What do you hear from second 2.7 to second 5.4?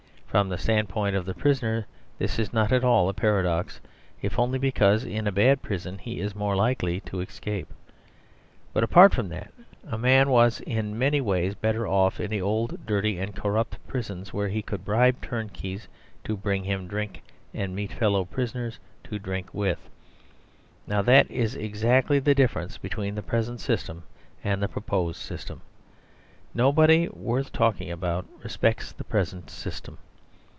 at all a paradox; if only because in a